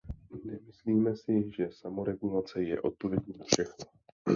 [0.45, 3.85] Nemyslíme si, že samoregulace je odpovědí na všechno.